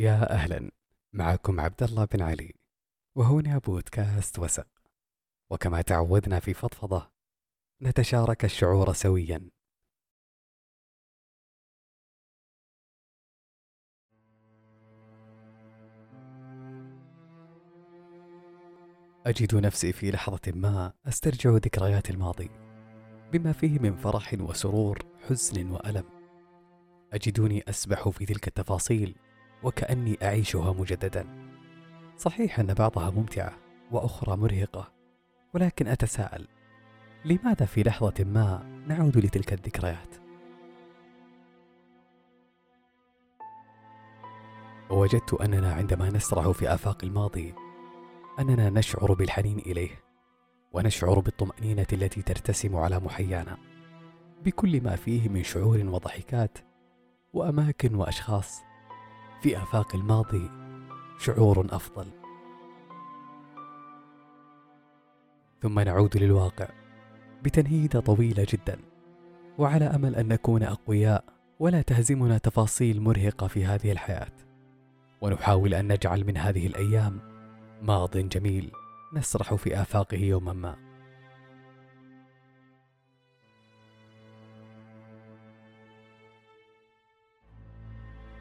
يا 0.00 0.32
أهلا 0.32 0.70
معكم 1.12 1.60
عبد 1.60 1.82
الله 1.82 2.04
بن 2.04 2.22
علي 2.22 2.54
وهنا 3.14 3.58
بودكاست 3.58 4.38
وسق. 4.38 4.66
وكما 5.50 5.82
تعودنا 5.82 6.40
في 6.40 6.54
فضفضة 6.54 7.10
نتشارك 7.82 8.44
الشعور 8.44 8.92
سويا. 8.92 9.50
أجد 19.26 19.54
نفسي 19.54 19.92
في 19.92 20.10
لحظة 20.10 20.52
ما 20.54 20.92
أسترجع 21.06 21.50
ذكريات 21.50 22.10
الماضي 22.10 22.50
بما 23.32 23.52
فيه 23.52 23.78
من 23.78 23.96
فرح 23.96 24.34
وسرور 24.40 24.98
حزن 25.28 25.70
وألم. 25.70 26.04
أجدني 27.12 27.64
أسبح 27.68 28.08
في 28.08 28.26
تلك 28.26 28.48
التفاصيل 28.48 29.18
وكأني 29.62 30.18
أعيشها 30.22 30.72
مجددا. 30.72 31.26
صحيح 32.16 32.60
أن 32.60 32.74
بعضها 32.74 33.10
ممتعة 33.10 33.52
وأخرى 33.90 34.36
مرهقة 34.36 34.92
ولكن 35.54 35.88
أتساءل 35.88 36.46
لماذا 37.24 37.66
في 37.66 37.82
لحظة 37.82 38.24
ما 38.24 38.82
نعود 38.88 39.18
لتلك 39.18 39.52
الذكريات؟ 39.52 40.14
ووجدت 44.90 45.34
أننا 45.34 45.72
عندما 45.72 46.10
نسرح 46.10 46.50
في 46.50 46.74
آفاق 46.74 47.04
الماضي 47.04 47.54
أننا 48.38 48.70
نشعر 48.70 49.12
بالحنين 49.12 49.58
إليه 49.58 50.02
ونشعر 50.72 51.20
بالطمأنينة 51.20 51.86
التي 51.92 52.22
ترتسم 52.22 52.76
على 52.76 53.00
محيانا 53.00 53.56
بكل 54.44 54.80
ما 54.80 54.96
فيه 54.96 55.28
من 55.28 55.42
شعور 55.42 55.78
وضحكات 55.78 56.58
وأماكن 57.32 57.94
وأشخاص 57.94 58.60
في 59.42 59.62
آفاق 59.62 59.94
الماضي 59.96 60.50
شعور 61.18 61.66
أفضل. 61.70 62.06
ثم 65.62 65.80
نعود 65.80 66.16
للواقع 66.16 66.68
بتنهيدة 67.42 68.00
طويلة 68.00 68.46
جدا 68.48 68.78
وعلى 69.58 69.84
أمل 69.84 70.16
أن 70.16 70.28
نكون 70.28 70.62
أقوياء 70.62 71.24
ولا 71.60 71.82
تهزمنا 71.82 72.38
تفاصيل 72.38 73.00
مرهقة 73.00 73.46
في 73.46 73.64
هذه 73.64 73.92
الحياة. 73.92 74.32
ونحاول 75.20 75.74
أن 75.74 75.92
نجعل 75.92 76.24
من 76.24 76.36
هذه 76.36 76.66
الأيام 76.66 77.20
ماض 77.82 78.16
جميل 78.16 78.72
نسرح 79.14 79.54
في 79.54 79.80
آفاقه 79.80 80.18
يوما 80.18 80.52
ما. 80.52 80.89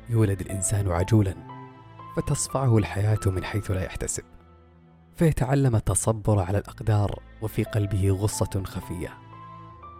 يولد 0.09 0.41
الإنسان 0.41 0.91
عجولا 0.91 1.35
فتصفعه 2.15 2.77
الحياة 2.77 3.19
من 3.25 3.43
حيث 3.43 3.71
لا 3.71 3.85
يحتسب. 3.85 4.23
فيتعلم 5.15 5.75
التصبر 5.75 6.39
على 6.39 6.57
الأقدار 6.57 7.19
وفي 7.41 7.63
قلبه 7.63 8.09
غصة 8.09 8.63
خفية. 8.65 9.13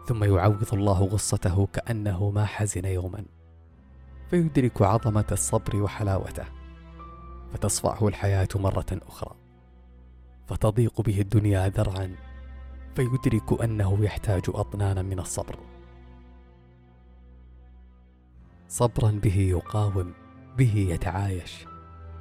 ثم 0.08 0.24
يعوض 0.24 0.74
الله 0.74 1.04
غصته 1.04 1.68
كأنه 1.74 2.30
ما 2.30 2.46
حزن 2.46 2.86
يوما. 2.86 3.26
فيدرك 4.30 4.82
عظمة 4.82 5.26
الصبر 5.32 5.76
وحلاوته. 5.76 6.46
فتصفعه 7.54 8.08
الحياة 8.08 8.48
مرة 8.56 9.00
أخرى. 9.08 9.36
فتضيق 10.48 11.02
به 11.02 11.22
الدنيا 11.22 11.70
ذرعا. 11.70 12.16
فيدرك 12.96 13.62
أنه 13.64 14.04
يحتاج 14.04 14.44
اطنانا 14.48 15.02
من 15.02 15.20
الصبر. 15.20 15.60
صبرا 18.70 19.12
به 19.12 19.36
يقاوم 19.36 20.14
به 20.58 20.88
يتعايش 20.90 21.66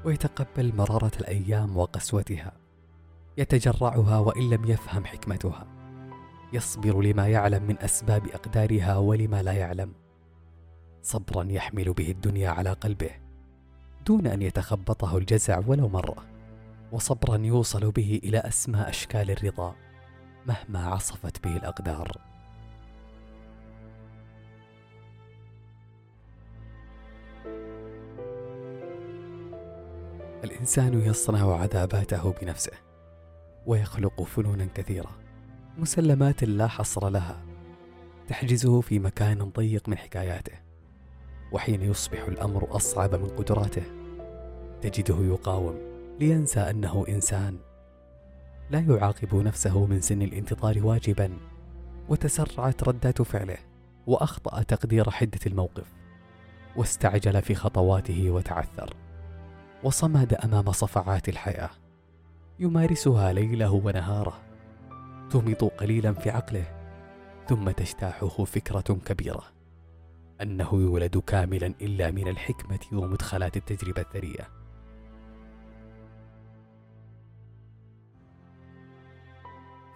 ويتقبل 0.05 0.77
مرارة 0.77 1.13
الأيام 1.21 1.77
وقسوتها. 1.77 2.53
يتجرعها 3.39 4.19
وإن 4.19 4.51
لم 4.51 4.65
يفهم 4.65 5.05
حكمتها. 5.05 5.67
يصبر 6.53 7.03
لما 7.03 7.29
يعلم 7.29 7.63
من 7.63 7.79
أسباب 7.79 8.27
أقدارها 8.27 8.97
ولما 8.97 9.43
لا 9.43 9.53
يعلم. 9.53 9.93
صبرا 11.03 11.45
يحمل 11.45 11.93
به 11.93 12.11
الدنيا 12.11 12.51
على 12.51 12.73
قلبه 12.73 13.11
دون 14.07 14.27
أن 14.27 14.43
يتخبطه 14.43 15.17
الجزع 15.17 15.61
ولو 15.67 15.89
مرة. 15.89 16.27
وصبرا 16.93 17.37
يوصل 17.37 17.91
به 17.91 18.21
إلى 18.25 18.39
اسمى 18.39 18.81
أشكال 18.81 19.31
الرضا 19.31 19.75
مهما 20.47 20.87
عصفت 20.87 21.45
به 21.45 21.57
الأقدار. 21.57 22.38
الإنسان 30.45 31.01
يصنع 31.01 31.55
عذاباته 31.55 32.35
بنفسه 32.43 32.73
ويخلق 33.67 34.23
فنونا 34.23 34.69
كثيرة 34.75 35.11
مسلمات 35.79 36.45
لا 36.45 36.67
حصر 36.67 37.09
لها 37.09 37.43
تحجزه 38.29 38.81
في 38.81 38.99
مكان 38.99 39.39
ضيق 39.39 39.89
من 39.89 39.99
حكاياته 39.99 40.53
وحين 41.53 41.83
يصبح 41.83 42.23
الأمر 42.29 42.77
أصعب 42.77 43.15
من 43.15 43.29
قدراته 43.29 43.83
تجده 44.83 45.17
يقاوم 45.21 45.79
لينسى 46.21 46.61
أنه 46.61 47.05
إنسان 47.09 47.59
لا 48.71 48.81
يعاقب 48.81 49.35
نفسه 49.35 49.87
من 49.87 50.01
سن 50.01 50.23
الانتظار 50.23 50.87
واجبا 50.87 51.37
وتسرعت 52.09 52.89
ردات 52.89 53.23
فعله 53.23 53.59
وأخطأ 54.07 54.63
تقدير 54.63 55.11
حدة 55.11 55.41
الموقف 55.47 55.87
واستعجل 56.77 57.43
في 57.43 57.55
خطواته 57.55 58.31
وتعثر. 58.31 58.95
وصمد 59.85 60.35
أمام 60.35 60.73
صفعات 60.73 61.29
الحياة. 61.29 61.71
يمارسها 62.59 63.33
ليله 63.33 63.71
ونهاره. 63.71 64.41
تمط 65.31 65.65
قليلا 65.65 66.13
في 66.13 66.31
عقله 66.31 66.65
ثم 67.49 67.71
تجتاحه 67.71 68.45
فكرة 68.45 68.99
كبيرة. 69.07 69.45
أنه 70.43 70.69
يولد 70.73 71.19
كاملا 71.19 71.67
إلا 71.67 72.11
من 72.11 72.29
الحكمة 72.29 72.81
ومدخلات 72.93 73.57
التجربة 73.57 74.01
الثرية. 74.01 74.49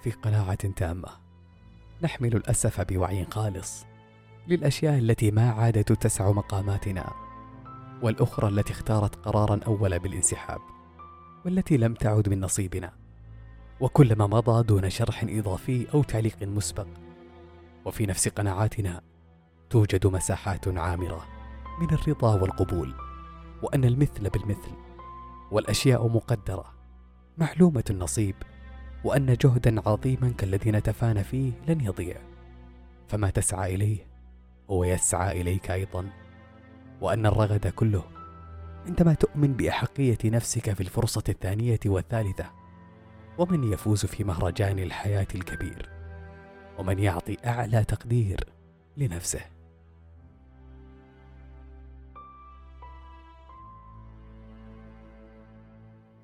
في 0.02 0.10
قناعة 0.10 0.54
تامة 0.54 1.08
نحمل 2.02 2.36
الأسف 2.36 2.80
بوعي 2.80 3.24
خالص 3.24 3.86
للأشياء 4.48 4.98
التي 4.98 5.30
ما 5.30 5.50
عادت 5.50 5.92
تسع 5.92 6.32
مقاماتنا. 6.32 7.31
والأخرى 8.02 8.48
التي 8.48 8.72
اختارت 8.72 9.16
قرارا 9.16 9.60
أول 9.66 9.98
بالانسحاب 9.98 10.60
والتي 11.44 11.76
لم 11.76 11.94
تعد 11.94 12.28
من 12.28 12.40
نصيبنا. 12.40 12.92
وكلما 13.80 14.26
مضى 14.26 14.62
دون 14.62 14.90
شرح 14.90 15.24
إضافي 15.28 15.86
أو 15.94 16.02
تعليق 16.02 16.42
مسبق 16.42 16.86
وفي 17.84 18.06
نفس 18.06 18.28
قناعاتنا 18.28 19.00
توجد 19.70 20.06
مساحات 20.06 20.68
عامرة 20.68 21.24
من 21.80 21.90
الرضا 21.94 22.34
والقبول 22.34 22.94
وأن 23.62 23.84
المثل 23.84 24.30
بالمثل 24.30 24.72
والأشياء 25.50 26.08
مقدرة 26.08 26.64
معلومة 27.38 27.84
النصيب 27.90 28.34
وأن 29.04 29.34
جهدا 29.34 29.88
عظيما 29.88 30.34
كالذي 30.38 30.70
نتفانى 30.70 31.24
فيه 31.24 31.52
لن 31.68 31.80
يضيع. 31.80 32.16
فما 33.08 33.30
تسعى 33.30 33.74
إليه 33.74 34.06
هو 34.70 34.84
يسعى 34.84 35.40
إليك 35.40 35.70
أيضا. 35.70 36.06
وأن 37.02 37.26
الرغد 37.26 37.66
كله. 37.66 38.04
عندما 38.86 39.14
تؤمن 39.14 39.52
بأحقية 39.52 40.18
نفسك 40.24 40.72
في 40.72 40.80
الفرصة 40.80 41.22
الثانية 41.28 41.80
والثالثة 41.86 42.50
ومن 43.38 43.72
يفوز 43.72 44.06
في 44.06 44.24
مهرجان 44.24 44.78
الحياة 44.78 45.26
الكبير؟ 45.34 45.88
ومن 46.78 46.98
يعطي 46.98 47.36
أعلى 47.46 47.84
تقدير 47.84 48.44
لنفسه؟ 48.96 49.40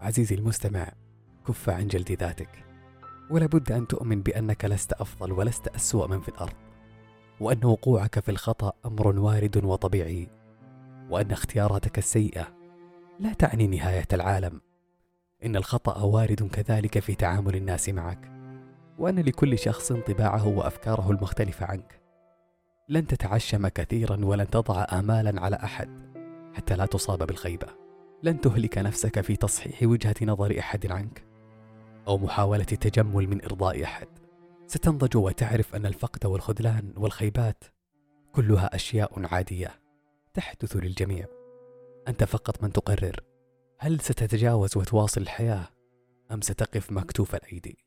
عزيزي 0.00 0.34
المستمع 0.34 0.92
كف 1.46 1.68
عن 1.68 1.86
جلد 1.86 2.12
ذاتك. 2.12 2.64
ولابد 3.30 3.72
أن 3.72 3.86
تؤمن 3.86 4.22
بأنك 4.22 4.64
لست 4.64 4.92
أفضل 4.92 5.32
ولست 5.32 5.68
أسوأ 5.68 6.06
من 6.06 6.20
في 6.20 6.28
الأرض 6.28 6.54
وأن 7.40 7.64
وقوعك 7.64 8.20
في 8.20 8.30
الخطأ 8.30 8.72
أمر 8.86 9.18
وارد 9.18 9.64
وطبيعي. 9.64 10.37
وأن 11.10 11.30
اختياراتك 11.30 11.98
السيئة 11.98 12.58
لا 13.20 13.32
تعني 13.32 13.66
نهاية 13.66 14.06
العالم. 14.12 14.60
إن 15.44 15.56
الخطأ 15.56 16.02
وارد 16.02 16.42
كذلك 16.42 16.98
في 16.98 17.14
تعامل 17.14 17.56
الناس 17.56 17.88
معك 17.88 18.32
وأن 18.98 19.18
لكل 19.18 19.58
شخص 19.58 19.92
طباعه 19.92 20.48
وأفكاره 20.48 21.10
المختلفة 21.10 21.66
عنك. 21.66 22.00
لن 22.88 23.06
تتعشم 23.06 23.68
كثيرا 23.68 24.24
ولن 24.24 24.50
تضع 24.50 24.86
آمالا 24.92 25.40
على 25.40 25.56
أحد 25.56 25.88
حتى 26.54 26.76
لا 26.76 26.86
تصاب 26.86 27.26
بالخيبة. 27.26 27.66
لن 28.22 28.40
تهلك 28.40 28.78
نفسك 28.78 29.20
في 29.20 29.36
تصحيح 29.36 29.82
وجهة 29.82 30.14
نظر 30.22 30.58
أحد 30.58 30.92
عنك 30.92 31.24
أو 32.08 32.18
محاولة 32.18 32.64
تجمل 32.64 33.26
من 33.26 33.44
إرضاء 33.44 33.84
أحد. 33.84 34.08
ستنضج 34.66 35.16
وتعرف 35.16 35.74
أن 35.74 35.86
الفقد 35.86 36.26
والخذلان 36.26 36.92
والخيبات 36.96 37.64
كلها 38.32 38.74
أشياء 38.74 39.26
عادية. 39.26 39.87
تحدث 40.38 40.76
للجميع. 40.76 41.26
أنت 42.08 42.24
فقط 42.24 42.62
من 42.62 42.72
تقرر. 42.72 43.20
هل 43.78 44.00
ستتجاوز 44.00 44.76
وتواصل 44.76 45.20
الحياة 45.20 45.68
أم 46.32 46.40
ستقف 46.40 46.92
مكتوف 46.92 47.34
الأيدي؟ 47.34 47.78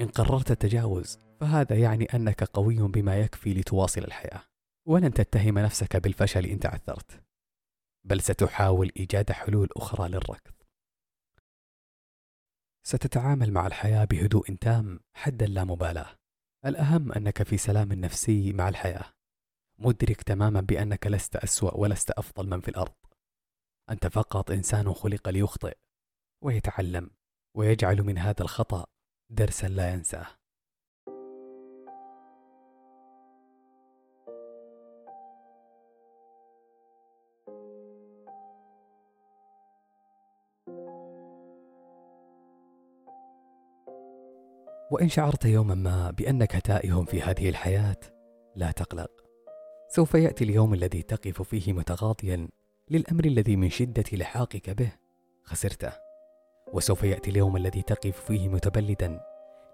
إن 0.00 0.08
قررت 0.08 0.50
التجاوز 0.50 1.18
فهذا 1.40 1.78
يعني 1.78 2.04
أنك 2.04 2.44
قوي 2.44 2.76
بما 2.76 3.20
يكفي 3.20 3.54
لتواصل 3.54 4.04
الحياة. 4.04 4.42
ولن 4.86 5.14
تتهم 5.14 5.58
نفسك 5.58 5.96
بالفشل 5.96 6.46
إن 6.46 6.60
تعثرت. 6.60 7.22
بل 8.04 8.20
ستحاول 8.20 8.92
إيجاد 8.96 9.32
حلول 9.32 9.68
أخرى 9.76 10.08
للركض. 10.08 10.52
ستتعامل 12.82 13.52
مع 13.52 13.66
الحياة 13.66 14.04
بهدوء 14.04 14.54
تام 14.54 15.00
حد 15.14 15.42
اللامبالاة 15.42 16.18
الأهم 16.66 17.12
أنك 17.12 17.42
في 17.42 17.56
سلام 17.56 17.92
نفسي 17.92 18.52
مع 18.52 18.68
الحياة. 18.68 19.11
مدرك 19.84 20.22
تماما 20.22 20.60
بأنك 20.60 21.06
لست 21.06 21.36
أسوأ 21.36 21.74
ولست 21.74 22.10
أفضل 22.10 22.48
من 22.48 22.60
في 22.60 22.68
الأرض. 22.68 22.94
أنت 23.90 24.06
فقط 24.06 24.50
إنسان 24.50 24.92
خلق 24.92 25.28
ليخطئ 25.28 25.76
ويتعلم 26.44 27.10
ويجعل 27.56 28.02
من 28.02 28.18
هذا 28.18 28.42
الخطأ 28.42 28.86
درسا 29.30 29.66
لا 29.66 29.92
ينساه. 29.92 30.26
وإن 44.90 45.08
شعرت 45.08 45.44
يوما 45.44 45.74
ما 45.74 46.10
بأنك 46.10 46.52
تائه 46.52 47.04
في 47.04 47.22
هذه 47.22 47.48
الحياة 47.48 48.00
لا 48.56 48.70
تقلق. 48.70 49.21
سوف 49.94 50.14
يأتي 50.14 50.44
اليوم 50.44 50.74
الذي 50.74 51.02
تقف 51.02 51.42
فيه 51.42 51.72
متغاضيا 51.72 52.48
للأمر 52.90 53.24
الذي 53.24 53.56
من 53.56 53.70
شدة 53.70 54.04
لحاقك 54.12 54.70
به. 54.70 54.92
خسرته. 55.44 55.92
وسوف 56.72 57.02
يأتي 57.02 57.30
اليوم 57.30 57.56
الذي 57.56 57.82
تقف 57.82 58.20
فيه 58.20 58.48
متبلدا 58.48 59.20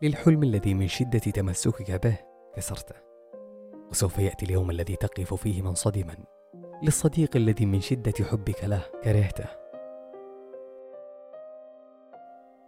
للحلم 0.03 0.43
الذي 0.43 0.75
من 0.75 0.89
شدة 0.89 1.19
تمسكك 1.19 1.91
به. 1.91 2.17
كسرته. 2.57 2.95
وسوف 3.91 4.19
يأتي 4.19 4.47
اليوم 4.47 4.71
الذي 4.71 4.97
تقف 4.97 5.35
فيه 5.35 5.63
منصدما 5.63 6.17
للصديق 6.83 7.37
الذي 7.37 7.67
من 7.67 7.81
شدة 7.81 8.25
حبك 8.25 8.65
له. 8.65 8.83
كرهته. 9.05 9.47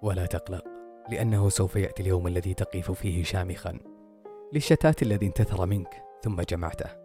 ولا 0.02 0.26
تقلق 0.26 0.64
لأنه 1.10 1.48
سوف 1.48 1.76
يأتي 1.76 2.02
اليوم 2.02 2.26
الذي 2.26 2.54
تقف 2.54 2.90
فيه 2.90 3.22
شامخا 3.22 3.78
للشتات 4.52 5.02
الذي 5.02 5.26
انتثر 5.26 5.66
منك 5.66 6.02
ثم 6.22 6.40
جمعته. 6.40 6.99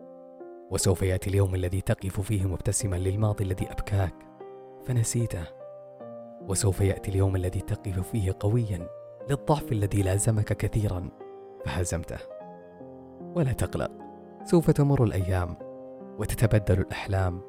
وسوف 0.72 1.02
يأتي 1.02 1.30
اليوم 1.30 1.56
الذي 1.56 1.82
تقف 1.82 2.22
فيه 2.22 2.46
مبتسما 2.46 2.96
للماضي 2.96 3.44
الذي 3.44 3.72
أبكاك. 3.72 4.14
فنسيته. 4.86 5.46
وسوف 6.48 6.82
يأتي 6.82 7.12
اليوم 7.12 7.36
الذي 7.36 7.62
تقف 7.62 8.00
فيه 8.00 8.36
قويا 8.40 8.88
للضعف 9.30 9.72
الذي 9.72 10.02
لازمك 10.02 10.54
كثيرا. 10.54 11.10
فهزمته. 11.66 12.18
ولا 13.36 13.52
تقلق. 13.52 13.92
سوف 14.44 14.72
تمر 14.72 15.04
الأيام 15.04 15.58
وتتبدل 16.20 16.82
الأحلام. 16.82 17.42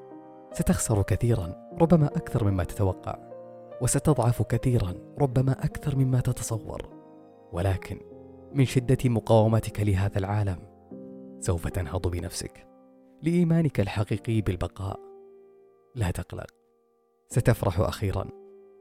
ستخسر 0.52 1.02
كثيرا 1.02 1.68
ربما 1.80 2.06
أكثر 2.06 2.44
مما 2.44 2.64
تتوقع. 2.64 3.18
وستضعف 3.82 4.42
كثيرا 4.42 4.94
ربما 5.20 5.52
أكثر 5.52 5.96
مما 5.96 6.20
تتصور. 6.20 6.88
ولكن 7.52 8.00
من 8.52 8.64
شدة 8.64 8.98
مقاومتك 9.04 9.80
لهذا 9.80 10.18
العالم 10.18 10.58
سوف 11.40 11.68
تنهض 11.68 12.06
بنفسك. 12.08 12.65
لإيمانك 13.22 13.80
الحقيقي 13.80 14.40
بالبقاء. 14.40 15.00
لا 15.94 16.10
تقلق 16.10 16.50
ستفرح 17.28 17.80
أخيرا 17.80 18.28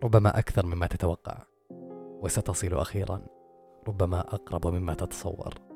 ربما 0.04 0.40
أكثر 0.40 0.66
مما 0.66 0.88
تتوقع 0.88 1.38
وستصل 2.22 2.74
أخيرا 2.74 3.22
ربما 3.88 4.20
أقرب 4.20 4.68
مما 4.68 4.94
تتصور. 4.94 5.75